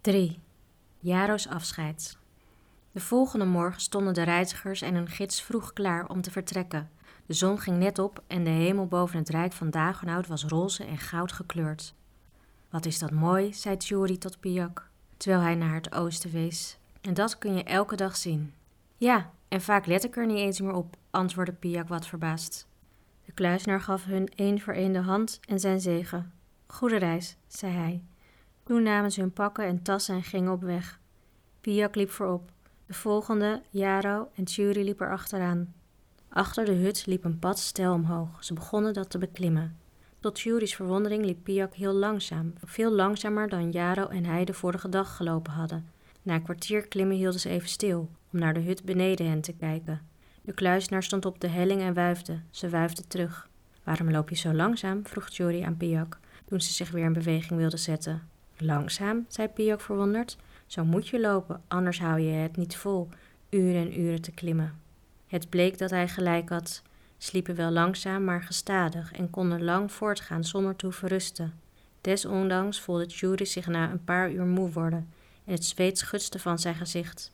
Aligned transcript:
3. 0.00 0.38
Jaro's 0.98 1.46
afscheid. 1.46 2.16
De 2.92 3.00
volgende 3.00 3.44
morgen 3.44 3.80
stonden 3.80 4.14
de 4.14 4.22
reizigers 4.22 4.82
en 4.82 4.94
hun 4.94 5.08
gids 5.08 5.42
vroeg 5.42 5.72
klaar 5.72 6.08
om 6.08 6.20
te 6.20 6.30
vertrekken. 6.30 6.90
De 7.26 7.32
zon 7.32 7.58
ging 7.58 7.76
net 7.76 7.98
op 7.98 8.22
en 8.26 8.44
de 8.44 8.50
hemel 8.50 8.86
boven 8.86 9.18
het 9.18 9.28
rijk 9.28 9.52
van 9.52 9.70
Dagenhout 9.70 10.26
was 10.26 10.44
roze 10.44 10.84
en 10.84 10.98
goud 10.98 11.32
gekleurd. 11.32 11.94
Wat 12.70 12.86
is 12.86 12.98
dat 12.98 13.10
mooi, 13.10 13.54
zei 13.54 13.76
Tjuri 13.76 14.18
tot 14.18 14.40
Piak, 14.40 14.88
terwijl 15.16 15.42
hij 15.42 15.54
naar 15.54 15.74
het 15.74 15.94
oosten 15.94 16.30
wees. 16.30 16.78
En 17.00 17.14
dat 17.14 17.38
kun 17.38 17.54
je 17.54 17.64
elke 17.64 17.96
dag 17.96 18.16
zien. 18.16 18.52
Ja, 18.96 19.30
en 19.48 19.60
vaak 19.60 19.86
let 19.86 20.04
ik 20.04 20.16
er 20.16 20.26
niet 20.26 20.38
eens 20.38 20.60
meer 20.60 20.74
op, 20.74 20.96
antwoordde 21.10 21.54
Piak 21.54 21.88
wat 21.88 22.06
verbaasd. 22.06 22.66
De 23.24 23.32
kluisnaar 23.32 23.80
gaf 23.80 24.04
hun 24.04 24.28
één 24.34 24.60
voor 24.60 24.74
één 24.74 24.92
de 24.92 25.00
hand 25.00 25.40
en 25.48 25.60
zijn 25.60 25.80
zegen. 25.80 26.32
Goede 26.66 26.96
reis, 26.96 27.36
zei 27.46 27.72
hij. 27.72 28.02
Toen 28.70 28.82
namen 28.82 29.12
ze 29.12 29.20
hun 29.20 29.32
pakken 29.32 29.64
en 29.64 29.82
tassen 29.82 30.14
en 30.14 30.22
gingen 30.22 30.52
op 30.52 30.62
weg. 30.62 31.00
Piak 31.60 31.94
liep 31.94 32.10
voorop. 32.10 32.50
De 32.86 32.94
volgende, 32.94 33.62
Jaro 33.70 34.28
en 34.34 34.44
Tjuri 34.44 34.84
liepen 34.84 35.06
erachteraan. 35.06 35.74
Achter 36.28 36.64
de 36.64 36.72
hut 36.72 37.06
liep 37.06 37.24
een 37.24 37.38
pad 37.38 37.58
stijl 37.58 37.92
omhoog. 37.92 38.44
Ze 38.44 38.54
begonnen 38.54 38.94
dat 38.94 39.10
te 39.10 39.18
beklimmen. 39.18 39.78
Tot 40.20 40.34
Tjuri's 40.34 40.74
verwondering 40.74 41.24
liep 41.24 41.44
Piak 41.44 41.74
heel 41.74 41.92
langzaam, 41.92 42.52
veel 42.64 42.90
langzamer 42.90 43.48
dan 43.48 43.70
Jaro 43.70 44.06
en 44.06 44.24
hij 44.24 44.44
de 44.44 44.54
vorige 44.54 44.88
dag 44.88 45.16
gelopen 45.16 45.52
hadden. 45.52 45.88
Na 46.22 46.34
een 46.34 46.42
kwartier 46.42 46.88
klimmen 46.88 47.16
hielden 47.16 47.40
ze 47.40 47.48
even 47.48 47.68
stil, 47.68 48.10
om 48.32 48.38
naar 48.38 48.54
de 48.54 48.60
hut 48.60 48.84
beneden 48.84 49.28
hen 49.28 49.40
te 49.40 49.52
kijken. 49.52 50.00
De 50.42 50.52
kluisnaar 50.52 51.02
stond 51.02 51.24
op 51.24 51.40
de 51.40 51.48
helling 51.48 51.80
en 51.80 51.94
wuifde. 51.94 52.40
Ze 52.50 52.68
wuifde 52.68 53.06
terug. 53.06 53.48
Waarom 53.84 54.10
loop 54.10 54.28
je 54.28 54.36
zo 54.36 54.52
langzaam? 54.52 55.06
vroeg 55.06 55.30
Tjuri 55.30 55.60
aan 55.60 55.76
Piak, 55.76 56.18
toen 56.44 56.60
ze 56.60 56.72
zich 56.72 56.90
weer 56.90 57.04
in 57.04 57.12
beweging 57.12 57.58
wilde 57.60 57.76
zetten. 57.76 58.30
Langzaam, 58.60 59.24
zei 59.28 59.48
Piak 59.48 59.80
verwonderd. 59.80 60.36
Zo 60.66 60.84
moet 60.84 61.08
je 61.08 61.20
lopen, 61.20 61.62
anders 61.68 62.00
hou 62.00 62.20
je 62.20 62.32
het 62.32 62.56
niet 62.56 62.76
vol, 62.76 63.08
uren 63.50 63.80
en 63.80 64.00
uren 64.00 64.22
te 64.22 64.30
klimmen. 64.30 64.80
Het 65.26 65.48
bleek 65.48 65.78
dat 65.78 65.90
hij 65.90 66.08
gelijk 66.08 66.48
had. 66.48 66.82
Sliepen 67.18 67.54
wel 67.54 67.70
langzaam, 67.70 68.24
maar 68.24 68.42
gestadig 68.42 69.12
en 69.12 69.30
konden 69.30 69.64
lang 69.64 69.92
voortgaan 69.92 70.44
zonder 70.44 70.76
te 70.76 70.92
verrusten. 70.92 71.54
Desondanks 72.00 72.80
voelde 72.80 73.06
Tjuri 73.06 73.46
zich 73.46 73.66
na 73.66 73.90
een 73.90 74.04
paar 74.04 74.32
uur 74.32 74.44
moe 74.44 74.70
worden 74.70 75.08
en 75.44 75.52
het 75.52 75.64
zweet 75.64 75.98
schutste 75.98 76.38
van 76.38 76.58
zijn 76.58 76.74
gezicht. 76.74 77.32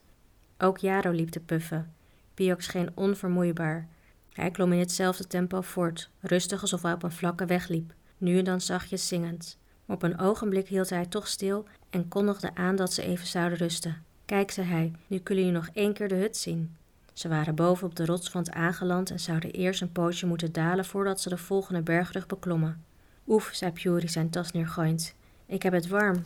Ook 0.57 0.77
Jaro 0.77 1.11
liep 1.11 1.29
te 1.29 1.39
puffen. 1.39 1.93
Piok 2.33 2.61
scheen 2.61 2.91
onvermoeibaar. 2.93 3.87
Hij 4.33 4.51
klom 4.51 4.73
in 4.73 4.79
hetzelfde 4.79 5.27
tempo 5.27 5.61
voort, 5.61 6.09
rustig 6.19 6.61
alsof 6.61 6.81
hij 6.81 6.93
op 6.93 7.03
een 7.03 7.11
vlakke 7.11 7.45
weg 7.45 7.67
liep, 7.67 7.93
nu 8.17 8.37
en 8.37 8.43
dan 8.43 8.61
zachtjes 8.61 9.07
zingend. 9.07 9.57
Op 9.87 10.03
een 10.03 10.19
ogenblik 10.19 10.67
hield 10.67 10.89
hij 10.89 11.05
toch 11.05 11.27
stil 11.27 11.65
en 11.89 12.07
kondigde 12.07 12.55
aan 12.55 12.75
dat 12.75 12.93
ze 12.93 13.01
even 13.01 13.27
zouden 13.27 13.57
rusten. 13.57 14.03
Kijk, 14.25 14.51
zei 14.51 14.67
hij, 14.67 14.91
nu 15.07 15.19
kunnen 15.19 15.45
jullie 15.45 15.59
nog 15.59 15.69
één 15.73 15.93
keer 15.93 16.07
de 16.07 16.15
hut 16.15 16.37
zien. 16.37 16.75
Ze 17.13 17.27
waren 17.27 17.55
boven 17.55 17.87
op 17.87 17.95
de 17.95 18.05
rotswand 18.05 18.51
aangeland 18.51 19.11
en 19.11 19.19
zouden 19.19 19.51
eerst 19.51 19.81
een 19.81 19.91
pootje 19.91 20.27
moeten 20.27 20.51
dalen 20.51 20.85
voordat 20.85 21.21
ze 21.21 21.29
de 21.29 21.37
volgende 21.37 21.81
bergrug 21.81 22.25
beklommen. 22.25 22.83
Oef, 23.27 23.49
zei 23.53 23.71
Puri 23.71 24.07
zijn 24.07 24.29
tas 24.29 24.51
neergooiend. 24.51 25.15
Ik 25.45 25.63
heb 25.63 25.73
het 25.73 25.87
warm. 25.87 26.23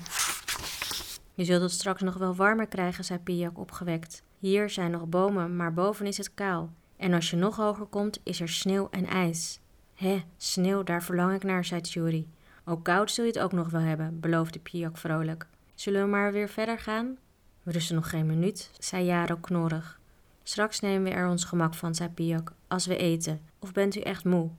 Je 1.33 1.45
zult 1.45 1.61
het 1.61 1.71
straks 1.71 2.01
nog 2.01 2.17
wel 2.17 2.35
warmer 2.35 2.67
krijgen, 2.67 3.03
zei 3.03 3.19
Piak 3.19 3.57
opgewekt. 3.59 4.23
Hier 4.39 4.69
zijn 4.69 4.91
nog 4.91 5.07
bomen, 5.07 5.55
maar 5.55 5.73
boven 5.73 6.05
is 6.05 6.17
het 6.17 6.33
kaal. 6.33 6.69
En 6.97 7.13
als 7.13 7.29
je 7.29 7.35
nog 7.35 7.55
hoger 7.55 7.85
komt, 7.85 8.19
is 8.23 8.41
er 8.41 8.49
sneeuw 8.49 8.87
en 8.91 9.05
ijs. 9.05 9.59
Hé, 9.93 10.23
sneeuw, 10.37 10.83
daar 10.83 11.03
verlang 11.03 11.35
ik 11.35 11.43
naar, 11.43 11.65
zei 11.65 11.81
Tjuri. 11.81 12.27
Ook 12.65 12.83
koud 12.83 13.11
zul 13.11 13.25
je 13.25 13.31
het 13.31 13.39
ook 13.39 13.51
nog 13.51 13.69
wel 13.69 13.81
hebben, 13.81 14.19
beloofde 14.19 14.59
Piak 14.59 14.97
vrolijk. 14.97 15.47
Zullen 15.75 16.01
we 16.01 16.07
maar 16.07 16.31
weer 16.31 16.49
verder 16.49 16.79
gaan? 16.79 17.17
We 17.63 17.71
rusten 17.71 17.95
nog 17.95 18.09
geen 18.09 18.25
minuut, 18.25 18.71
zei 18.79 19.05
Jaro 19.05 19.35
knorrig. 19.35 19.99
Straks 20.43 20.79
nemen 20.79 21.03
we 21.03 21.09
er 21.09 21.29
ons 21.29 21.43
gemak 21.43 21.73
van, 21.73 21.95
zei 21.95 22.09
Piak, 22.09 22.53
als 22.67 22.85
we 22.85 22.97
eten. 22.97 23.41
Of 23.59 23.71
bent 23.71 23.95
u 23.95 23.99
echt 23.99 24.25
moe? 24.25 24.49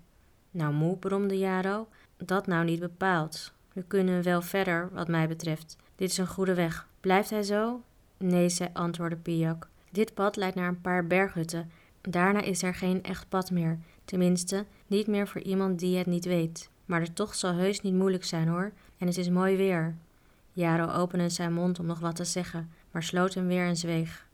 Nou, 0.50 0.72
moe, 0.72 0.96
bromde 0.96 1.38
Jaro. 1.38 1.88
Dat 2.16 2.46
nou 2.46 2.64
niet 2.64 2.80
bepaald. 2.80 3.52
We 3.72 3.82
kunnen 3.82 4.22
wel 4.22 4.42
verder, 4.42 4.88
wat 4.92 5.08
mij 5.08 5.28
betreft. 5.28 5.76
Dit 5.96 6.10
is 6.10 6.18
een 6.18 6.26
goede 6.26 6.54
weg. 6.54 6.86
Blijft 7.00 7.30
hij 7.30 7.42
zo? 7.42 7.82
Nee, 8.18 8.48
zei 8.48 8.70
antwoordde 8.72 9.16
Piak. 9.16 9.68
Dit 9.90 10.14
pad 10.14 10.36
leidt 10.36 10.56
naar 10.56 10.68
een 10.68 10.80
paar 10.80 11.06
berghutten. 11.06 11.70
Daarna 12.00 12.40
is 12.40 12.62
er 12.62 12.74
geen 12.74 13.02
echt 13.02 13.28
pad 13.28 13.50
meer. 13.50 13.78
Tenminste, 14.04 14.66
niet 14.86 15.06
meer 15.06 15.28
voor 15.28 15.40
iemand 15.40 15.78
die 15.78 15.96
het 15.98 16.06
niet 16.06 16.24
weet. 16.24 16.70
Maar 16.84 17.04
de 17.04 17.12
tocht 17.12 17.38
zal 17.38 17.54
heus 17.54 17.80
niet 17.80 17.94
moeilijk 17.94 18.24
zijn 18.24 18.48
hoor. 18.48 18.72
En 18.98 19.06
het 19.06 19.16
is 19.16 19.28
mooi 19.28 19.56
weer. 19.56 19.94
Jaro 20.52 20.92
opende 20.92 21.28
zijn 21.28 21.52
mond 21.52 21.78
om 21.78 21.86
nog 21.86 21.98
wat 21.98 22.16
te 22.16 22.24
zeggen, 22.24 22.70
maar 22.90 23.02
sloot 23.02 23.34
hem 23.34 23.46
weer 23.46 23.66
en 23.66 23.76
zweeg. 23.76 24.26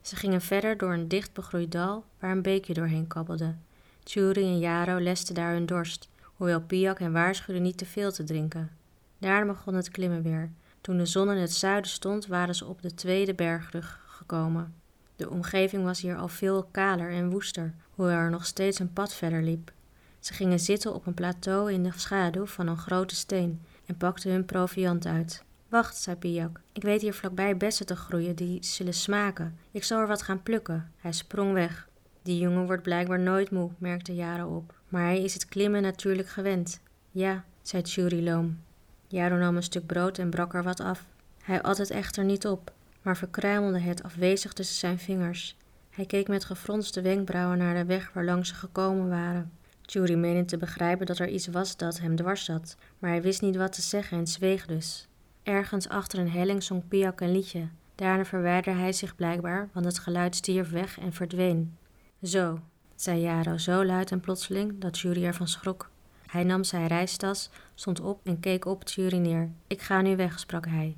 Ze 0.00 0.16
gingen 0.16 0.40
verder 0.40 0.76
door 0.76 0.92
een 0.92 1.08
dicht 1.08 1.32
begroeid 1.32 1.72
dal 1.72 2.04
waar 2.18 2.30
een 2.30 2.42
beekje 2.42 2.74
doorheen 2.74 3.06
kabbelde. 3.06 3.54
Tjuri 4.02 4.42
en 4.42 4.58
Jaro 4.58 5.00
lesten 5.00 5.34
daar 5.34 5.52
hun 5.52 5.66
dorst, 5.66 6.08
hoewel 6.22 6.60
Piak 6.60 6.98
hen 6.98 7.12
waarschuwde 7.12 7.60
niet 7.60 7.78
te 7.78 7.86
veel 7.86 8.12
te 8.12 8.24
drinken. 8.24 8.70
Daarna 9.18 9.52
begon 9.52 9.74
het 9.74 9.90
klimmen 9.90 10.22
weer. 10.22 10.50
Toen 10.80 10.98
de 10.98 11.06
zon 11.06 11.30
in 11.30 11.36
het 11.36 11.52
zuiden 11.52 11.90
stond, 11.90 12.26
waren 12.26 12.54
ze 12.54 12.64
op 12.64 12.82
de 12.82 12.94
tweede 12.94 13.34
bergrug 13.34 14.00
gekomen. 14.06 14.74
De 15.16 15.30
omgeving 15.30 15.84
was 15.84 16.00
hier 16.00 16.16
al 16.16 16.28
veel 16.28 16.68
kaler 16.70 17.10
en 17.10 17.30
woester, 17.30 17.74
hoewel 17.94 18.16
er 18.16 18.30
nog 18.30 18.46
steeds 18.46 18.78
een 18.78 18.92
pad 18.92 19.14
verder 19.14 19.42
liep. 19.42 19.72
Ze 20.20 20.34
gingen 20.34 20.60
zitten 20.60 20.94
op 20.94 21.06
een 21.06 21.14
plateau 21.14 21.72
in 21.72 21.82
de 21.82 21.90
schaduw 21.96 22.46
van 22.46 22.66
een 22.66 22.76
grote 22.76 23.14
steen 23.14 23.62
en 23.86 23.96
pakten 23.96 24.30
hun 24.30 24.44
proviand 24.44 25.06
uit. 25.06 25.42
Wacht, 25.68 25.96
zei 25.96 26.16
Piak. 26.16 26.60
Ik 26.72 26.82
weet 26.82 27.00
hier 27.00 27.14
vlakbij 27.14 27.56
bessen 27.56 27.86
te 27.86 27.96
groeien 27.96 28.36
die 28.36 28.64
zullen 28.64 28.94
smaken. 28.94 29.58
Ik 29.70 29.84
zal 29.84 30.00
er 30.00 30.06
wat 30.06 30.22
gaan 30.22 30.42
plukken. 30.42 30.92
Hij 30.96 31.12
sprong 31.12 31.52
weg. 31.52 31.88
Die 32.22 32.38
jongen 32.38 32.66
wordt 32.66 32.82
blijkbaar 32.82 33.20
nooit 33.20 33.50
moe, 33.50 33.70
merkte 33.78 34.14
Jaro 34.14 34.56
op. 34.56 34.74
Maar 34.88 35.02
hij 35.02 35.22
is 35.22 35.34
het 35.34 35.46
klimmen 35.46 35.82
natuurlijk 35.82 36.28
gewend. 36.28 36.80
Ja, 37.10 37.44
zei 37.62 37.82
Tjuri 37.82 38.22
loom. 38.22 38.58
Jaro 39.06 39.36
nam 39.36 39.56
een 39.56 39.62
stuk 39.62 39.86
brood 39.86 40.18
en 40.18 40.30
brak 40.30 40.54
er 40.54 40.62
wat 40.62 40.80
af. 40.80 41.06
Hij 41.42 41.62
at 41.62 41.78
het 41.78 41.90
echter 41.90 42.24
niet 42.24 42.46
op, 42.46 42.72
maar 43.02 43.16
verkruimelde 43.16 43.78
het 43.78 44.02
afwezig 44.02 44.52
tussen 44.52 44.76
zijn 44.76 44.98
vingers. 44.98 45.56
Hij 45.90 46.06
keek 46.06 46.28
met 46.28 46.44
gefronste 46.44 47.00
wenkbrauwen 47.00 47.58
naar 47.58 47.74
de 47.74 47.84
weg 47.84 48.10
waarlangs 48.12 48.48
ze 48.48 48.54
gekomen 48.54 49.08
waren. 49.08 49.52
Tjuri 49.88 50.16
meende 50.16 50.44
te 50.44 50.56
begrijpen 50.56 51.06
dat 51.06 51.18
er 51.18 51.28
iets 51.28 51.46
was 51.46 51.76
dat 51.76 52.00
hem 52.00 52.16
dwars 52.16 52.44
zat, 52.44 52.76
maar 52.98 53.10
hij 53.10 53.22
wist 53.22 53.42
niet 53.42 53.56
wat 53.56 53.72
te 53.72 53.82
zeggen 53.82 54.18
en 54.18 54.26
zweeg 54.26 54.66
dus. 54.66 55.08
Ergens 55.42 55.88
achter 55.88 56.18
een 56.18 56.30
helling 56.30 56.62
zong 56.62 56.88
Piak 56.88 57.20
een 57.20 57.32
liedje. 57.32 57.68
Daarna 57.94 58.24
verwijderde 58.24 58.80
hij 58.80 58.92
zich 58.92 59.14
blijkbaar, 59.14 59.68
want 59.72 59.86
het 59.86 59.98
geluid 59.98 60.36
stierf 60.36 60.70
weg 60.70 60.98
en 60.98 61.12
verdween. 61.12 61.76
Zo, 62.22 62.60
zei 62.94 63.20
Jaro 63.20 63.58
zo 63.58 63.84
luid 63.84 64.10
en 64.10 64.20
plotseling 64.20 64.80
dat 64.80 64.98
Jury 64.98 65.24
ervan 65.24 65.48
schrok. 65.48 65.90
Hij 66.26 66.44
nam 66.44 66.64
zijn 66.64 66.86
reistas, 66.86 67.50
stond 67.74 68.00
op 68.00 68.20
en 68.24 68.40
keek 68.40 68.64
op 68.64 68.88
Jury 68.88 69.16
neer. 69.18 69.50
Ik 69.66 69.80
ga 69.80 70.00
nu 70.00 70.16
weg, 70.16 70.38
sprak 70.38 70.66
hij. 70.66 70.96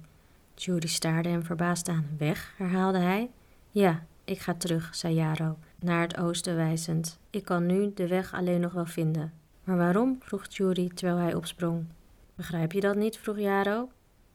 Jury 0.55 0.87
staarde 0.87 1.29
hem 1.29 1.45
verbaasd 1.45 1.89
aan. 1.89 2.07
Weg, 2.19 2.55
herhaalde 2.57 2.99
hij. 2.99 3.31
Ja, 3.71 4.05
ik 4.25 4.41
ga 4.41 4.55
terug, 4.55 4.95
zei 4.95 5.15
Jaro, 5.15 5.59
naar 5.83 6.03
het 6.03 6.19
oosten 6.19 6.57
wijzend. 6.57 7.19
Ik 7.31 7.45
kan 7.45 7.67
nu 7.67 7.93
de 7.95 8.07
weg 8.07 8.35
alleen 8.35 8.61
nog 8.61 8.73
wel 8.73 8.87
vinden. 8.87 9.33
Maar 9.65 9.77
waarom? 9.77 10.19
vroeg 10.21 10.47
Jury 10.49 10.91
terwijl 10.95 11.19
hij 11.19 11.35
opsprong. 11.35 11.87
Begrijp 12.35 12.73
je 12.73 12.81
dat 12.81 12.97
niet? 12.97 13.19
vroeg 13.19 13.39
Jaro. 13.39 13.89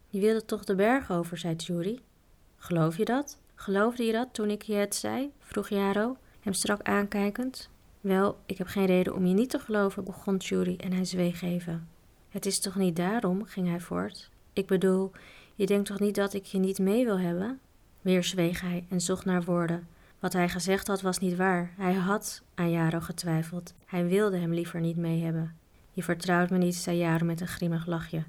Je 0.10 0.20
wilde 0.20 0.46
toch 0.46 0.64
de 0.64 0.76
berg 0.76 1.12
over, 1.12 1.38
zei 1.38 1.56
Jury. 1.56 2.00
Geloof 2.58 2.98
je 2.98 3.06
dat? 3.06 3.38
Geloofde 3.56 4.04
je 4.04 4.12
dat 4.12 4.28
toen 4.32 4.50
ik 4.50 4.62
je 4.62 4.74
het 4.74 4.96
zei? 4.96 5.32
vroeg 5.40 5.70
Jaro, 5.70 6.18
hem 6.40 6.54
strak 6.54 6.82
aankijkend. 6.82 7.70
Wel, 8.02 8.38
ik 8.46 8.58
heb 8.58 8.68
geen 8.68 8.86
reden 8.86 9.16
om 9.16 9.26
je 9.26 9.34
niet 9.34 9.50
te 9.50 9.60
geloven, 9.60 10.04
begon 10.04 10.38
Jury 10.38 10.76
en 10.78 10.94
hij 10.94 11.06
zweeg 11.06 11.42
even. 11.42 11.88
Het 12.30 12.46
is 12.46 12.60
toch 12.60 12.76
niet 12.76 12.96
daarom, 12.96 13.46
ging 13.46 13.68
hij 13.68 13.80
voort. 13.80 14.30
Ik 14.54 14.66
bedoel, 14.66 15.12
je 15.56 15.66
denkt 15.66 15.88
toch 15.88 16.00
niet 16.00 16.16
dat 16.16 16.34
ik 16.34 16.46
je 16.46 16.58
niet 16.58 16.80
mee 16.80 17.06
wil 17.06 17.20
hebben? 17.20 17.60
Weer 18.02 18.24
zweeg 18.24 18.62
hij 18.62 18.86
en 18.90 19.02
zocht 19.02 19.26
naar 19.26 19.44
woorden. 19.44 19.88
Wat 20.26 20.34
hij 20.34 20.50
gezegd 20.50 20.88
had 20.88 21.02
was 21.02 21.20
niet 21.20 21.36
waar. 21.36 21.72
Hij 21.78 21.94
had 21.94 22.42
aan 22.56 22.72
Jaro 22.72 23.00
getwijfeld. 23.00 23.74
Hij 23.86 24.06
wilde 24.08 24.38
hem 24.38 24.54
liever 24.54 24.80
niet 24.80 24.98
mee 24.98 25.24
hebben. 25.24 25.56
Je 25.92 26.04
vertrouwt 26.04 26.50
me 26.50 26.58
niet, 26.58 26.76
zei 26.76 26.98
Jaro 26.98 27.26
met 27.26 27.42
een 27.42 27.48
grimmig 27.48 27.86
lachje. 27.86 28.24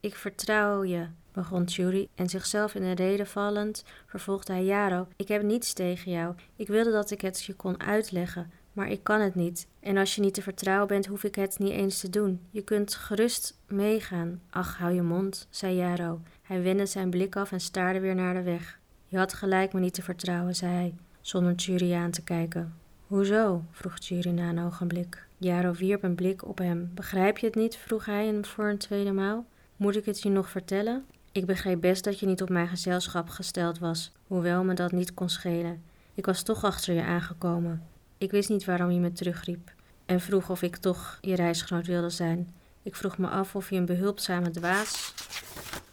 Ik 0.00 0.14
vertrouw 0.14 0.84
je, 0.84 1.06
begon 1.32 1.64
Jury 1.64 2.08
en 2.14 2.28
zichzelf 2.28 2.74
in 2.74 2.82
de 2.82 2.92
reden 2.92 3.26
vallend 3.26 3.84
vervolgde 4.06 4.52
hij 4.52 4.64
Jaro. 4.64 5.06
Ik 5.16 5.28
heb 5.28 5.42
niets 5.42 5.72
tegen 5.72 6.12
jou. 6.12 6.34
Ik 6.56 6.66
wilde 6.66 6.90
dat 6.90 7.10
ik 7.10 7.20
het 7.20 7.42
je 7.42 7.54
kon 7.54 7.80
uitleggen, 7.80 8.50
maar 8.72 8.88
ik 8.88 9.02
kan 9.02 9.20
het 9.20 9.34
niet. 9.34 9.66
En 9.80 9.96
als 9.96 10.14
je 10.14 10.20
niet 10.20 10.34
te 10.34 10.42
vertrouwen 10.42 10.88
bent, 10.88 11.06
hoef 11.06 11.24
ik 11.24 11.34
het 11.34 11.58
niet 11.58 11.72
eens 11.72 12.00
te 12.00 12.10
doen. 12.10 12.40
Je 12.50 12.62
kunt 12.62 12.94
gerust 12.94 13.58
meegaan. 13.66 14.40
Ach, 14.50 14.78
hou 14.78 14.94
je 14.94 15.02
mond, 15.02 15.46
zei 15.50 15.76
Jaro. 15.76 16.20
Hij 16.42 16.62
wendde 16.62 16.86
zijn 16.86 17.10
blik 17.10 17.36
af 17.36 17.52
en 17.52 17.60
staarde 17.60 18.00
weer 18.00 18.14
naar 18.14 18.34
de 18.34 18.42
weg. 18.42 18.78
Je 19.06 19.18
had 19.18 19.32
gelijk 19.32 19.72
me 19.72 19.80
niet 19.80 19.94
te 19.94 20.02
vertrouwen, 20.02 20.56
zei 20.56 20.72
hij, 20.72 20.94
zonder 21.24 21.54
Jury 21.54 21.92
aan 21.94 22.10
te 22.10 22.22
kijken. 22.22 22.74
Hoezo? 23.06 23.64
vroeg 23.70 23.98
Jury 23.98 24.30
na 24.30 24.48
een 24.48 24.64
ogenblik. 24.64 25.26
Jaro 25.38 25.72
wierp 25.72 26.02
een 26.02 26.14
blik 26.14 26.48
op 26.48 26.58
hem. 26.58 26.90
Begrijp 26.94 27.38
je 27.38 27.46
het 27.46 27.54
niet? 27.54 27.76
vroeg 27.76 28.04
hij 28.04 28.26
hem 28.26 28.44
voor 28.44 28.68
een 28.68 28.78
tweede 28.78 29.12
maal. 29.12 29.46
Moet 29.76 29.96
ik 29.96 30.04
het 30.04 30.22
je 30.22 30.28
nog 30.28 30.48
vertellen? 30.48 31.04
Ik 31.32 31.46
begreep 31.46 31.80
best 31.80 32.04
dat 32.04 32.18
je 32.18 32.26
niet 32.26 32.42
op 32.42 32.48
mijn 32.48 32.68
gezelschap 32.68 33.28
gesteld 33.28 33.78
was, 33.78 34.12
hoewel 34.26 34.64
me 34.64 34.74
dat 34.74 34.92
niet 34.92 35.14
kon 35.14 35.28
schelen. 35.28 35.82
Ik 36.14 36.26
was 36.26 36.42
toch 36.42 36.64
achter 36.64 36.94
je 36.94 37.02
aangekomen. 37.02 37.82
Ik 38.18 38.30
wist 38.30 38.48
niet 38.48 38.64
waarom 38.64 38.90
je 38.90 39.00
me 39.00 39.12
terugriep 39.12 39.72
en 40.06 40.20
vroeg 40.20 40.50
of 40.50 40.62
ik 40.62 40.76
toch 40.76 41.18
je 41.20 41.34
reisgenoot 41.34 41.86
wilde 41.86 42.10
zijn. 42.10 42.54
Ik 42.82 42.94
vroeg 42.94 43.18
me 43.18 43.28
af 43.28 43.54
of 43.54 43.70
je 43.70 43.76
een 43.76 43.86
behulpzame 43.86 44.50
dwaas 44.50 45.14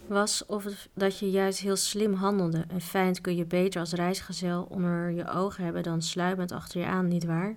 was 0.07 0.45
of 0.45 0.87
dat 0.93 1.19
je 1.19 1.29
juist 1.29 1.59
heel 1.59 1.75
slim 1.75 2.13
handelde. 2.13 2.65
En 2.67 2.81
fijn 2.81 3.21
kun 3.21 3.35
je 3.35 3.45
beter 3.45 3.79
als 3.79 3.93
reisgezel 3.93 4.67
onder 4.69 5.11
je 5.11 5.29
ogen 5.29 5.63
hebben 5.63 5.83
dan 5.83 6.01
sluipend 6.01 6.51
achter 6.51 6.79
je 6.81 6.87
aan, 6.87 7.07
nietwaar? 7.07 7.55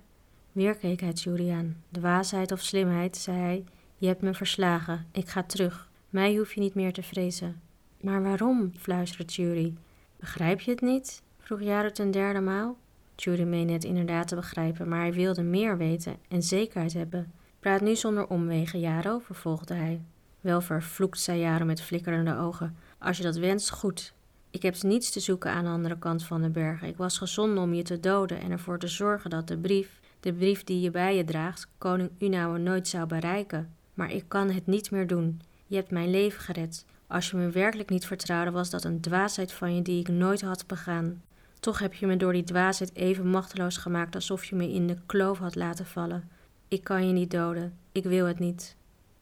Weer 0.51 0.75
keek 0.75 0.99
hij 0.99 1.11
Julian. 1.11 1.75
Dwaasheid 1.91 2.51
of 2.51 2.61
slimheid, 2.61 3.17
zei 3.17 3.37
hij. 3.37 3.63
Je 3.97 4.07
hebt 4.07 4.21
me 4.21 4.33
verslagen. 4.33 5.05
Ik 5.11 5.27
ga 5.27 5.43
terug. 5.43 5.89
Mij 6.09 6.35
hoef 6.35 6.53
je 6.53 6.59
niet 6.59 6.75
meer 6.75 6.93
te 6.93 7.03
vrezen. 7.03 7.61
Maar 8.01 8.23
waarom? 8.23 8.71
fluisterde 8.77 9.31
Jury. 9.31 9.73
Begrijp 10.19 10.59
je 10.61 10.71
het 10.71 10.81
niet? 10.81 11.21
vroeg 11.39 11.61
Jaro 11.61 11.91
ten 11.91 12.11
derde 12.11 12.39
maal. 12.39 12.77
Jury 13.15 13.43
meende 13.43 13.73
het 13.73 13.83
inderdaad 13.83 14.27
te 14.27 14.35
begrijpen, 14.35 14.87
maar 14.87 14.99
hij 14.99 15.13
wilde 15.13 15.43
meer 15.43 15.77
weten 15.77 16.17
en 16.27 16.43
zekerheid 16.43 16.93
hebben. 16.93 17.31
Praat 17.59 17.81
nu 17.81 17.95
zonder 17.95 18.27
omwegen, 18.27 18.79
Jaro, 18.79 19.19
vervolgde 19.19 19.73
hij. 19.73 20.01
Wel 20.45 20.61
vervloekt, 20.61 21.19
zei 21.19 21.39
Jaro 21.39 21.65
met 21.65 21.81
flikkerende 21.81 22.37
ogen. 22.37 22.77
Als 22.97 23.17
je 23.17 23.23
dat 23.23 23.35
wenst, 23.35 23.69
goed. 23.69 24.13
Ik 24.49 24.61
heb 24.61 24.81
niets 24.81 25.11
te 25.11 25.19
zoeken 25.19 25.51
aan 25.51 25.63
de 25.63 25.69
andere 25.69 25.97
kant 25.97 26.23
van 26.23 26.41
de 26.41 26.49
bergen. 26.49 26.87
Ik 26.87 26.97
was 26.97 27.17
gezonden 27.17 27.63
om 27.63 27.73
je 27.73 27.83
te 27.83 27.99
doden 27.99 28.39
en 28.39 28.51
ervoor 28.51 28.79
te 28.79 28.87
zorgen 28.87 29.29
dat 29.29 29.47
de 29.47 29.57
brief, 29.57 29.99
de 30.19 30.33
brief 30.33 30.63
die 30.63 30.81
je 30.81 30.91
bij 30.91 31.15
je 31.15 31.23
draagt, 31.23 31.67
koning 31.77 32.09
Unauwe 32.19 32.57
nooit 32.57 32.87
zou 32.87 33.05
bereiken. 33.05 33.73
Maar 33.93 34.11
ik 34.11 34.23
kan 34.27 34.49
het 34.49 34.67
niet 34.67 34.91
meer 34.91 35.07
doen. 35.07 35.41
Je 35.67 35.75
hebt 35.75 35.91
mijn 35.91 36.09
leven 36.09 36.39
gered. 36.39 36.85
Als 37.07 37.29
je 37.29 37.37
me 37.37 37.49
werkelijk 37.49 37.89
niet 37.89 38.05
vertrouwde, 38.05 38.51
was 38.51 38.69
dat 38.69 38.83
een 38.83 39.01
dwaasheid 39.01 39.51
van 39.51 39.75
je 39.75 39.81
die 39.81 39.99
ik 39.99 40.07
nooit 40.07 40.41
had 40.41 40.67
begaan. 40.67 41.21
Toch 41.59 41.79
heb 41.79 41.93
je 41.93 42.07
me 42.07 42.17
door 42.17 42.33
die 42.33 42.43
dwaasheid 42.43 42.95
even 42.95 43.27
machteloos 43.27 43.77
gemaakt 43.77 44.15
alsof 44.15 44.43
je 44.43 44.55
me 44.55 44.71
in 44.71 44.87
de 44.87 44.97
kloof 45.05 45.37
had 45.37 45.55
laten 45.55 45.85
vallen. 45.85 46.29
Ik 46.67 46.83
kan 46.83 47.07
je 47.07 47.13
niet 47.13 47.31
doden. 47.31 47.73
Ik 47.91 48.03
wil 48.03 48.25
het 48.25 48.39
niet. 48.39 48.75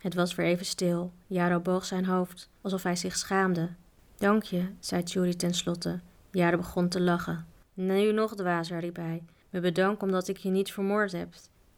Het 0.03 0.13
was 0.13 0.35
weer 0.35 0.45
even 0.45 0.65
stil. 0.65 1.11
Jaro 1.27 1.59
boog 1.59 1.85
zijn 1.85 2.05
hoofd, 2.05 2.49
alsof 2.61 2.83
hij 2.83 2.95
zich 2.95 3.17
schaamde. 3.17 3.69
Dank 4.17 4.43
je, 4.43 4.67
zei 4.79 5.03
Jury 5.03 5.33
tenslotte. 5.33 5.99
Jaro 6.31 6.57
begon 6.57 6.89
te 6.89 7.01
lachen. 7.01 7.45
Nu 7.73 8.11
nog 8.11 8.35
dwazer, 8.35 8.79
riep 8.79 8.95
hij. 8.95 9.23
Me 9.49 9.59
bedank 9.59 10.01
omdat 10.01 10.27
ik 10.27 10.37
je 10.37 10.49
niet 10.49 10.71
vermoord 10.71 11.11
heb. 11.11 11.33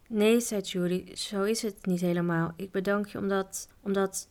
Nee, 0.07 0.39
zei 0.39 0.62
Jury, 0.62 1.16
zo 1.16 1.44
is 1.44 1.62
het 1.62 1.86
niet 1.86 2.01
helemaal. 2.01 2.54
Ik 2.56 2.72
bedank 2.72 3.07
je 3.07 3.18
omdat, 3.18 3.68
omdat, 3.81 4.28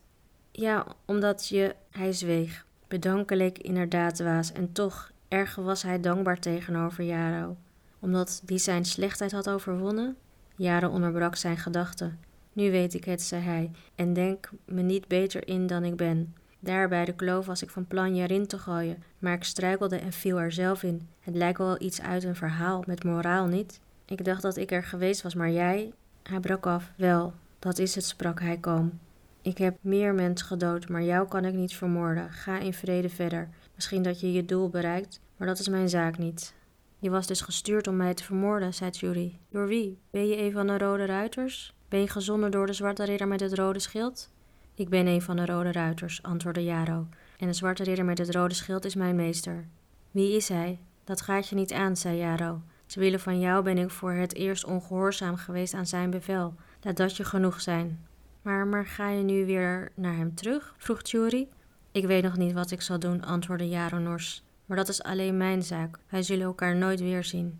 ja, 0.51 0.85
omdat 1.05 1.47
je... 1.47 1.75
Hij 1.91 2.13
zweeg. 2.13 2.65
Bedanken 2.87 3.37
leek 3.37 3.57
inderdaad 3.57 4.15
dwaas 4.15 4.51
en 4.51 4.71
toch, 4.71 5.11
erg 5.27 5.55
was 5.55 5.81
hij 5.81 5.99
dankbaar 5.99 6.39
tegenover 6.39 7.03
Jaro. 7.03 7.57
Omdat 7.99 8.41
die 8.45 8.57
zijn 8.57 8.85
slechtheid 8.85 9.31
had 9.31 9.49
overwonnen? 9.49 10.17
Jaro 10.55 10.89
onderbrak 10.89 11.35
zijn 11.35 11.57
gedachten. 11.57 12.19
Nu 12.55 12.71
weet 12.71 12.93
ik 12.93 13.05
het, 13.05 13.21
zei 13.21 13.41
hij, 13.41 13.71
en 13.95 14.13
denk 14.13 14.49
me 14.65 14.81
niet 14.81 15.07
beter 15.07 15.47
in 15.47 15.67
dan 15.67 15.83
ik 15.83 15.95
ben. 15.95 16.35
Daar 16.59 16.89
bij 16.89 17.05
de 17.05 17.13
kloof 17.13 17.45
was 17.45 17.61
ik 17.61 17.69
van 17.69 17.87
plan 17.87 18.15
je 18.15 18.23
erin 18.23 18.47
te 18.47 18.57
gooien, 18.57 19.03
maar 19.19 19.33
ik 19.33 19.43
struikelde 19.43 19.95
en 19.95 20.11
viel 20.11 20.39
er 20.39 20.51
zelf 20.51 20.83
in. 20.83 21.07
Het 21.19 21.35
lijkt 21.35 21.57
wel 21.57 21.81
iets 21.81 22.01
uit 22.01 22.23
een 22.23 22.35
verhaal, 22.35 22.83
met 22.87 23.03
moraal 23.03 23.47
niet. 23.47 23.79
Ik 24.05 24.25
dacht 24.25 24.41
dat 24.41 24.57
ik 24.57 24.71
er 24.71 24.83
geweest 24.83 25.21
was, 25.21 25.35
maar 25.35 25.51
jij... 25.51 25.93
Hij 26.23 26.39
brak 26.39 26.65
af. 26.65 26.91
Wel, 26.97 27.33
dat 27.59 27.79
is 27.79 27.95
het, 27.95 28.05
sprak 28.05 28.39
hij 28.39 28.57
kalm. 28.57 28.99
Ik 29.41 29.57
heb 29.57 29.77
meer 29.81 30.13
mensen 30.13 30.47
gedood, 30.47 30.89
maar 30.89 31.03
jou 31.03 31.27
kan 31.27 31.45
ik 31.45 31.53
niet 31.53 31.75
vermoorden. 31.75 32.31
Ga 32.31 32.59
in 32.59 32.73
vrede 32.73 33.09
verder. 33.09 33.49
Misschien 33.75 34.01
dat 34.01 34.19
je 34.19 34.31
je 34.31 34.45
doel 34.45 34.69
bereikt, 34.69 35.19
maar 35.37 35.47
dat 35.47 35.59
is 35.59 35.67
mijn 35.67 35.89
zaak 35.89 36.17
niet. 36.17 36.53
Je 36.99 37.09
was 37.09 37.27
dus 37.27 37.41
gestuurd 37.41 37.87
om 37.87 37.95
mij 37.95 38.13
te 38.13 38.23
vermoorden, 38.23 38.73
zei 38.73 38.91
Jury. 38.91 39.39
Door 39.49 39.67
wie? 39.67 39.97
Ben 40.09 40.27
je 40.27 40.37
een 40.37 40.51
van 40.51 40.67
de 40.67 40.77
Rode 40.77 41.05
Ruiters? 41.05 41.74
Ben 41.95 42.03
je 42.03 42.09
gezonden 42.09 42.51
door 42.51 42.65
de 42.65 42.73
zwarte 42.73 43.03
ridder 43.03 43.27
met 43.27 43.39
het 43.39 43.53
rode 43.53 43.79
schild? 43.79 44.29
Ik 44.73 44.89
ben 44.89 45.07
een 45.07 45.21
van 45.21 45.35
de 45.35 45.45
rode 45.45 45.71
ruiters, 45.71 46.23
antwoordde 46.23 46.63
Jaro. 46.63 47.07
En 47.37 47.47
de 47.47 47.53
zwarte 47.53 47.83
ridder 47.83 48.05
met 48.05 48.17
het 48.17 48.35
rode 48.35 48.53
schild 48.53 48.85
is 48.85 48.95
mijn 48.95 49.15
meester. 49.15 49.67
Wie 50.11 50.35
is 50.35 50.49
hij? 50.49 50.79
Dat 51.03 51.21
gaat 51.21 51.47
je 51.47 51.55
niet 51.55 51.73
aan, 51.73 51.97
zei 51.97 52.17
Jaro. 52.17 52.61
Terwille 52.85 53.19
van 53.19 53.39
jou 53.39 53.63
ben 53.63 53.77
ik 53.77 53.89
voor 53.89 54.11
het 54.11 54.35
eerst 54.35 54.65
ongehoorzaam 54.65 55.35
geweest 55.35 55.73
aan 55.73 55.85
zijn 55.85 56.09
bevel. 56.09 56.53
Laat 56.81 56.97
dat 56.97 57.17
je 57.17 57.23
genoeg 57.23 57.61
zijn. 57.61 58.05
Maar, 58.41 58.67
maar 58.67 58.85
ga 58.85 59.09
je 59.09 59.23
nu 59.23 59.45
weer 59.45 59.91
naar 59.93 60.15
hem 60.15 60.35
terug? 60.35 60.75
vroeg 60.77 61.01
Tjuri. 61.01 61.49
Ik 61.91 62.05
weet 62.05 62.23
nog 62.23 62.37
niet 62.37 62.53
wat 62.53 62.71
ik 62.71 62.81
zal 62.81 62.99
doen, 62.99 63.23
antwoordde 63.23 63.69
Jaro 63.69 63.97
nors. 63.97 64.43
Maar 64.65 64.77
dat 64.77 64.89
is 64.89 65.03
alleen 65.03 65.37
mijn 65.37 65.63
zaak. 65.63 65.99
Wij 66.09 66.23
zullen 66.23 66.45
elkaar 66.45 66.75
nooit 66.75 66.99
weer 66.99 67.23
zien. 67.23 67.59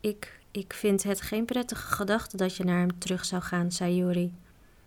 Ik, 0.00 0.40
ik 0.56 0.72
vind 0.72 1.02
het 1.02 1.20
geen 1.20 1.44
prettige 1.44 1.86
gedachte 1.86 2.36
dat 2.36 2.56
je 2.56 2.64
naar 2.64 2.78
hem 2.78 2.98
terug 2.98 3.24
zou 3.24 3.42
gaan, 3.42 3.72
zei. 3.72 4.32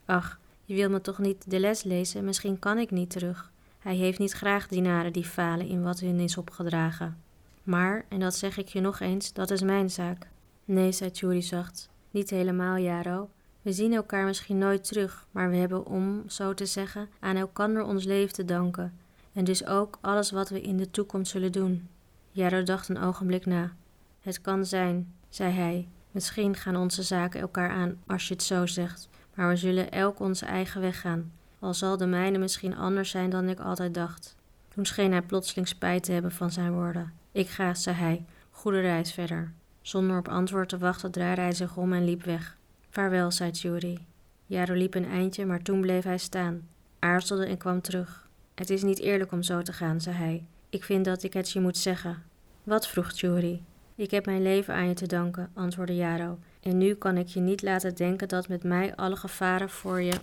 Ach, 0.05 0.39
je 0.65 0.75
wil 0.75 0.89
me 0.89 1.01
toch 1.01 1.17
niet 1.17 1.51
de 1.51 1.59
les 1.59 1.83
lezen? 1.83 2.25
Misschien 2.25 2.59
kan 2.59 2.77
ik 2.77 2.91
niet 2.91 3.09
terug. 3.09 3.51
Hij 3.79 3.95
heeft 3.95 4.19
niet 4.19 4.31
graag 4.31 4.67
dienaren 4.67 5.13
die 5.13 5.25
falen 5.25 5.67
in 5.67 5.83
wat 5.83 5.99
hun 5.99 6.19
is 6.19 6.37
opgedragen. 6.37 7.17
Maar, 7.63 8.05
en 8.09 8.19
dat 8.19 8.35
zeg 8.35 8.57
ik 8.57 8.67
je 8.67 8.79
nog 8.79 8.99
eens, 8.99 9.33
dat 9.33 9.51
is 9.51 9.61
mijn 9.61 9.89
zaak. 9.89 10.27
Nee, 10.65 10.91
zei 10.91 11.09
Juri 11.09 11.41
zacht. 11.41 11.89
Niet 12.11 12.29
helemaal, 12.29 12.77
Jaro. 12.77 13.29
We 13.61 13.71
zien 13.71 13.93
elkaar 13.93 14.25
misschien 14.25 14.57
nooit 14.57 14.87
terug, 14.87 15.27
maar 15.31 15.49
we 15.49 15.55
hebben 15.55 15.85
om, 15.85 16.23
zo 16.27 16.53
te 16.53 16.65
zeggen, 16.65 17.09
aan 17.19 17.35
elkander 17.35 17.83
ons 17.83 18.03
leven 18.03 18.33
te 18.33 18.45
danken. 18.45 18.93
En 19.33 19.43
dus 19.43 19.65
ook 19.65 19.97
alles 20.01 20.31
wat 20.31 20.49
we 20.49 20.61
in 20.61 20.77
de 20.77 20.91
toekomst 20.91 21.31
zullen 21.31 21.51
doen. 21.51 21.87
Jaro 22.31 22.63
dacht 22.63 22.89
een 22.89 23.01
ogenblik 23.01 23.45
na. 23.45 23.71
Het 24.19 24.41
kan 24.41 24.65
zijn, 24.65 25.13
zei 25.29 25.53
hij. 25.53 25.87
Misschien 26.11 26.55
gaan 26.55 26.75
onze 26.75 27.03
zaken 27.03 27.41
elkaar 27.41 27.69
aan 27.69 27.97
als 28.07 28.27
je 28.27 28.33
het 28.33 28.43
zo 28.43 28.65
zegt, 28.65 29.09
maar 29.33 29.47
we 29.47 29.55
zullen 29.55 29.91
elk 29.91 30.19
onze 30.19 30.45
eigen 30.45 30.81
weg 30.81 31.01
gaan. 31.01 31.31
Al 31.59 31.73
zal 31.73 31.97
de 31.97 32.05
mijne 32.05 32.37
misschien 32.37 32.75
anders 32.75 33.09
zijn 33.09 33.29
dan 33.29 33.49
ik 33.49 33.59
altijd 33.59 33.93
dacht. 33.93 34.35
Toen 34.67 34.85
scheen 34.85 35.11
hij 35.11 35.21
plotseling 35.21 35.67
spijt 35.67 36.03
te 36.03 36.11
hebben 36.11 36.31
van 36.31 36.51
zijn 36.51 36.71
woorden. 36.71 37.13
Ik 37.31 37.47
ga, 37.47 37.73
zei 37.73 37.95
hij. 37.95 38.25
Goede 38.51 38.79
reis 38.79 39.13
verder. 39.13 39.53
Zonder 39.81 40.17
op 40.17 40.27
antwoord 40.27 40.69
te 40.69 40.77
wachten 40.77 41.11
draaide 41.11 41.41
hij 41.41 41.53
zich 41.53 41.77
om 41.77 41.93
en 41.93 42.03
liep 42.05 42.23
weg. 42.23 42.57
Vaarwel, 42.89 43.31
zei 43.31 43.51
Jury. 43.51 43.97
Jaro 44.45 44.73
liep 44.73 44.93
een 44.93 45.09
eindje, 45.09 45.45
maar 45.45 45.61
toen 45.61 45.81
bleef 45.81 46.03
hij 46.03 46.17
staan, 46.17 46.67
aarzelde 46.99 47.45
en 47.45 47.57
kwam 47.57 47.81
terug. 47.81 48.27
Het 48.55 48.69
is 48.69 48.83
niet 48.83 48.99
eerlijk 48.99 49.31
om 49.31 49.43
zo 49.43 49.61
te 49.61 49.73
gaan, 49.73 50.01
zei 50.01 50.15
hij. 50.15 50.45
Ik 50.69 50.83
vind 50.83 51.05
dat 51.05 51.23
ik 51.23 51.33
het 51.33 51.51
je 51.51 51.59
moet 51.59 51.77
zeggen. 51.77 52.23
Wat 52.63 52.87
vroeg 52.87 53.11
Jury? 53.11 53.61
Ik 53.97 54.11
heb 54.11 54.25
mijn 54.25 54.41
leven 54.41 54.73
aan 54.73 54.87
je 54.87 54.93
te 54.93 55.07
danken, 55.07 55.51
antwoordde 55.53 55.95
Jaro. 55.95 56.39
En 56.61 56.77
nu 56.77 56.93
kan 56.93 57.17
ik 57.17 57.27
je 57.27 57.39
niet 57.39 57.61
laten 57.61 57.95
denken 57.95 58.27
dat 58.27 58.47
met 58.47 58.63
mij 58.63 58.95
alle 58.95 59.15
gevaren 59.15 59.69
voor 59.69 60.01
je 60.01 60.13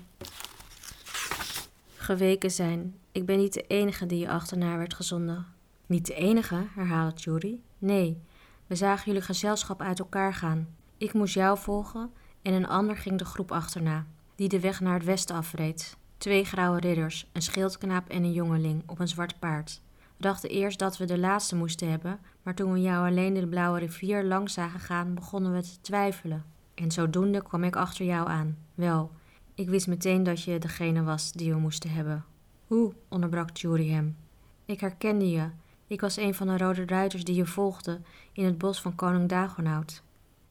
geweken 1.97 2.51
zijn. 2.51 2.95
Ik 3.13 3.27
ben 3.27 3.39
niet 3.39 3.53
de 3.53 3.67
enige 3.67 4.07
die 4.07 4.19
je 4.19 4.29
achterna 4.29 4.77
werd 4.77 4.95
gezonden. 4.95 5.47
Niet 5.87 6.07
de 6.07 6.15
enige, 6.15 6.67
herhaalde 6.75 7.17
Jury. 7.17 7.61
Nee, 7.79 8.19
we 8.67 8.75
zagen 8.75 9.05
jullie 9.07 9.27
gezelschap 9.27 9.81
uit 9.81 9.99
elkaar 9.99 10.35
gaan. 10.35 10.69
Ik 10.99 11.13
moest 11.13 11.35
jou 11.35 11.59
volgen 11.59 12.11
en 12.43 12.53
een 12.53 12.69
ander 12.69 12.97
ging 12.97 13.19
de 13.19 13.25
groep 13.25 13.53
achterna, 13.53 14.07
die 14.35 14.49
de 14.49 14.61
weg 14.61 14.81
naar 14.81 14.95
het 14.95 15.05
westen 15.05 15.37
afreed. 15.37 15.97
Twee 16.19 16.45
grauwe 16.45 16.81
ridders, 16.81 17.27
een 17.33 17.43
schildknaap 17.43 18.09
en 18.09 18.23
een 18.23 18.33
jongeling 18.33 18.83
op 18.87 18.99
een 18.99 19.09
zwart 19.09 19.39
paard. 19.39 19.81
We 20.17 20.23
dachten 20.23 20.51
eerst 20.51 20.79
dat 20.79 20.97
we 20.97 21.05
de 21.05 21.19
laatste 21.19 21.57
moesten 21.57 21.91
hebben, 21.91 22.21
maar 22.43 22.55
toen 22.55 22.73
we 22.73 22.81
jou 22.81 23.07
alleen 23.07 23.35
de 23.35 23.47
blauwe 23.47 23.79
rivier 23.79 24.25
langs 24.25 24.53
zagen 24.53 24.81
gaan, 24.81 25.15
begonnen 25.15 25.53
we 25.53 25.63
te 25.63 25.81
twijfelen. 25.81 26.45
En 26.75 26.91
zodoende 26.91 27.43
kwam 27.43 27.65
ik 27.65 27.77
achter 27.77 28.05
jou 28.05 28.29
aan. 28.29 28.59
Wel, 28.75 29.11
ik 29.55 29.69
wist 29.69 29.87
meteen 29.87 30.23
dat 30.23 30.43
je 30.43 30.59
degene 30.59 31.03
was 31.03 31.33
die 31.33 31.53
we 31.53 31.59
moesten 31.59 31.91
hebben. 31.91 32.25
Hoe? 32.67 32.93
onderbrak 33.09 33.57
Jury 33.57 33.89
hem. 33.89 34.17
Ik 34.65 34.81
herkende 34.81 35.31
je. 35.31 35.49
Ik 35.87 36.01
was 36.01 36.17
een 36.17 36.35
van 36.35 36.47
de 36.47 36.57
rode 36.57 36.87
ruiters 36.87 37.25
die 37.25 37.35
je 37.35 37.47
volgde 37.47 38.01
in 38.33 38.45
het 38.45 38.59
bos 38.59 38.81
van 38.81 38.95
koning 38.95 39.29
Dagonout. 39.29 40.03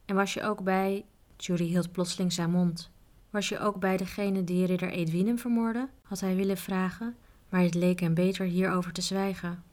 En 0.06 0.16
was 0.16 0.34
je 0.34 0.44
ook 0.44 0.64
bij... 0.64 1.06
Jury 1.38 1.66
hield 1.66 1.92
plotseling 1.92 2.34
zijn 2.34 2.52
mond. 2.52 2.92
Was 3.30 3.50
je 3.50 3.60
ook 3.60 3.80
bij 3.80 3.98
degene 3.98 4.44
die 4.44 4.66
ridder 4.66 4.90
Edwinem 4.90 5.40
vermoordde? 5.40 5.90
Had 6.02 6.20
hij 6.20 6.36
willen 6.36 6.58
vragen, 6.58 7.16
maar 7.54 7.62
het 7.62 7.74
leek 7.74 8.00
hem 8.00 8.14
beter 8.14 8.46
hierover 8.46 8.92
te 8.92 9.02
zwijgen. 9.02 9.64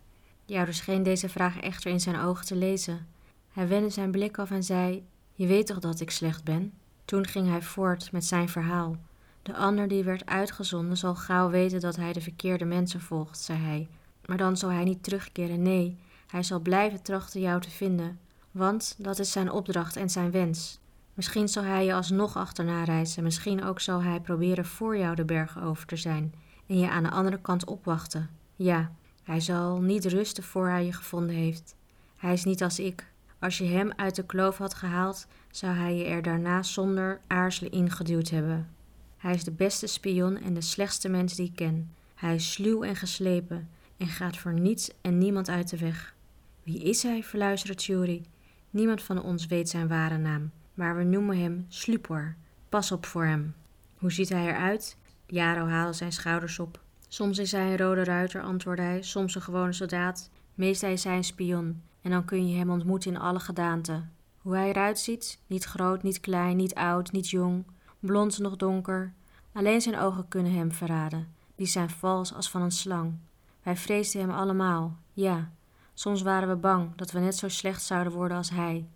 Jouder 0.44 0.74
scheen 0.74 1.02
deze 1.02 1.28
vraag 1.28 1.60
echter 1.60 1.90
in 1.90 2.00
zijn 2.00 2.20
ogen 2.20 2.46
te 2.46 2.56
lezen. 2.56 3.06
Hij 3.52 3.68
wendde 3.68 3.90
zijn 3.90 4.10
blik 4.10 4.38
af 4.38 4.50
en 4.50 4.62
zei: 4.62 5.04
Je 5.34 5.46
weet 5.46 5.66
toch 5.66 5.78
dat 5.78 6.00
ik 6.00 6.10
slecht 6.10 6.44
ben? 6.44 6.72
Toen 7.04 7.26
ging 7.26 7.48
hij 7.48 7.62
voort 7.62 8.12
met 8.12 8.24
zijn 8.24 8.48
verhaal. 8.48 8.96
De 9.42 9.54
ander 9.54 9.88
die 9.88 10.04
werd 10.04 10.26
uitgezonden 10.26 10.96
zal 10.96 11.14
gauw 11.14 11.50
weten 11.50 11.80
dat 11.80 11.96
hij 11.96 12.12
de 12.12 12.20
verkeerde 12.20 12.64
mensen 12.64 13.00
volgt, 13.00 13.38
zei 13.38 13.58
hij. 13.58 13.88
Maar 14.26 14.36
dan 14.36 14.56
zal 14.56 14.70
hij 14.70 14.84
niet 14.84 15.02
terugkeren, 15.02 15.62
nee, 15.62 15.98
hij 16.26 16.42
zal 16.42 16.60
blijven 16.60 17.02
trachten 17.02 17.40
jou 17.40 17.60
te 17.60 17.70
vinden, 17.70 18.18
want 18.50 18.94
dat 18.98 19.18
is 19.18 19.32
zijn 19.32 19.50
opdracht 19.50 19.96
en 19.96 20.10
zijn 20.10 20.30
wens. 20.30 20.78
Misschien 21.14 21.48
zal 21.48 21.62
hij 21.62 21.84
je 21.84 21.94
alsnog 21.94 22.36
achterna 22.36 22.84
reizen, 22.84 23.22
misschien 23.22 23.64
ook 23.64 23.80
zal 23.80 24.02
hij 24.02 24.20
proberen 24.20 24.66
voor 24.66 24.96
jou 24.96 25.14
de 25.14 25.24
bergen 25.24 25.62
over 25.62 25.86
te 25.86 25.96
zijn 25.96 26.34
en 26.70 26.78
je 26.78 26.90
aan 26.90 27.02
de 27.02 27.10
andere 27.10 27.40
kant 27.40 27.64
opwachten. 27.64 28.30
Ja, 28.56 28.92
Hij 29.22 29.40
zal 29.40 29.80
niet 29.80 30.04
rusten 30.04 30.42
voor 30.42 30.68
hij 30.68 30.84
je 30.84 30.92
gevonden 30.92 31.34
heeft. 31.34 31.76
Hij 32.16 32.32
is 32.32 32.44
niet 32.44 32.62
als 32.62 32.78
ik. 32.78 33.12
Als 33.38 33.58
je 33.58 33.64
hem 33.64 33.92
uit 33.96 34.14
de 34.14 34.26
kloof 34.26 34.58
had 34.58 34.74
gehaald, 34.74 35.26
zou 35.50 35.76
hij 35.76 35.96
je 35.96 36.04
er 36.04 36.22
daarna 36.22 36.62
zonder 36.62 37.20
aarzelen 37.26 37.72
ingeduwd 37.72 38.28
hebben. 38.28 38.68
Hij 39.16 39.34
is 39.34 39.44
de 39.44 39.50
beste 39.50 39.86
spion 39.86 40.36
en 40.36 40.54
de 40.54 40.60
slechtste 40.60 41.08
mens 41.08 41.34
die 41.34 41.46
ik 41.46 41.56
ken. 41.56 41.94
Hij 42.14 42.34
is 42.34 42.52
sluw 42.52 42.82
en 42.82 42.96
geslepen 42.96 43.68
en 43.96 44.06
gaat 44.06 44.36
voor 44.36 44.52
niets 44.52 44.90
en 45.00 45.18
niemand 45.18 45.48
uit 45.48 45.70
de 45.70 45.78
weg. 45.78 46.14
Wie 46.62 46.82
is 46.82 47.02
hij? 47.02 47.22
fluisterde 47.22 47.74
Tjuri. 47.74 48.22
Niemand 48.70 49.02
van 49.02 49.22
ons 49.22 49.46
weet 49.46 49.68
zijn 49.68 49.88
ware 49.88 50.18
naam, 50.18 50.50
maar 50.74 50.96
we 50.96 51.02
noemen 51.02 51.40
hem 51.40 51.66
Slupor. 51.68 52.34
Pas 52.68 52.92
op 52.92 53.06
voor 53.06 53.24
hem. 53.24 53.54
Hoe 53.96 54.12
ziet 54.12 54.28
hij 54.28 54.46
eruit? 54.46 54.96
Jaro 55.30 55.66
haalde 55.66 55.92
zijn 55.92 56.12
schouders 56.12 56.58
op. 56.58 56.80
Soms 57.08 57.38
is 57.38 57.52
hij 57.52 57.70
een 57.70 57.76
rode 57.76 58.04
ruiter, 58.04 58.42
antwoordde 58.42 58.82
hij, 58.82 59.02
soms 59.02 59.34
een 59.34 59.42
gewone 59.42 59.72
soldaat. 59.72 60.30
Meestal 60.54 60.90
is 60.90 61.04
hij 61.04 61.16
een 61.16 61.24
spion, 61.24 61.82
en 62.02 62.10
dan 62.10 62.24
kun 62.24 62.48
je 62.48 62.56
hem 62.56 62.70
ontmoeten 62.70 63.10
in 63.14 63.20
alle 63.20 63.40
gedaanten. 63.40 64.12
Hoe 64.38 64.54
hij 64.54 64.68
eruit 64.68 64.98
ziet? 64.98 65.40
Niet 65.46 65.64
groot, 65.64 66.02
niet 66.02 66.20
klein, 66.20 66.56
niet 66.56 66.74
oud, 66.74 67.12
niet 67.12 67.30
jong, 67.30 67.64
blond 67.98 68.38
nog 68.38 68.56
donker. 68.56 69.12
Alleen 69.52 69.80
zijn 69.80 69.98
ogen 69.98 70.28
kunnen 70.28 70.52
hem 70.52 70.72
verraden. 70.72 71.34
Die 71.54 71.66
zijn 71.66 71.90
vals 71.90 72.34
als 72.34 72.50
van 72.50 72.62
een 72.62 72.70
slang. 72.70 73.18
Wij 73.62 73.76
vreesden 73.76 74.20
hem 74.20 74.30
allemaal, 74.30 74.96
ja. 75.12 75.52
Soms 75.94 76.22
waren 76.22 76.48
we 76.48 76.56
bang 76.56 76.96
dat 76.96 77.10
we 77.10 77.18
net 77.18 77.36
zo 77.36 77.48
slecht 77.48 77.82
zouden 77.82 78.12
worden 78.12 78.36
als 78.36 78.50
hij. 78.50 78.88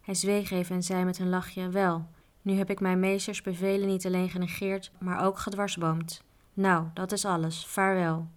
Hij 0.00 0.14
zweeg 0.14 0.50
even 0.50 0.74
en 0.74 0.82
zei 0.82 1.04
met 1.04 1.18
een 1.18 1.28
lachje: 1.28 1.68
Wel, 1.68 2.08
nu 2.42 2.52
heb 2.52 2.70
ik 2.70 2.80
mijn 2.80 3.00
meesters 3.00 3.42
bevelen 3.42 3.88
niet 3.88 4.06
alleen 4.06 4.30
genegeerd, 4.30 4.90
maar 4.98 5.24
ook 5.24 5.38
gedwarsboomd. 5.38 6.22
Nou, 6.54 6.86
dat 6.94 7.12
is 7.12 7.24
alles. 7.24 7.66
Vaarwel. 7.66 8.28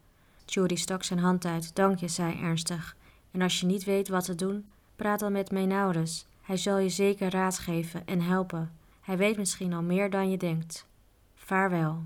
Judy 0.45 0.75
stak 0.75 1.03
zijn 1.03 1.19
hand 1.19 1.45
uit. 1.45 1.75
Dank 1.75 1.99
je, 1.99 2.07
zei 2.07 2.41
ernstig. 2.41 2.95
En 3.31 3.41
als 3.41 3.59
je 3.59 3.65
niet 3.65 3.83
weet 3.83 4.07
wat 4.07 4.25
te 4.25 4.35
doen, 4.35 4.65
praat 4.95 5.19
dan 5.19 5.31
met 5.31 5.51
Menaurus. 5.51 6.25
Hij 6.41 6.57
zal 6.57 6.77
je 6.77 6.89
zeker 6.89 7.29
raad 7.29 7.59
geven 7.59 8.05
en 8.05 8.21
helpen. 8.21 8.71
Hij 9.01 9.17
weet 9.17 9.37
misschien 9.37 9.73
al 9.73 9.81
meer 9.81 10.09
dan 10.09 10.29
je 10.29 10.37
denkt. 10.37 10.85
Vaarwel. 11.35 12.03